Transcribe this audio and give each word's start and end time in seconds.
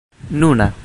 nuna 0.31 0.73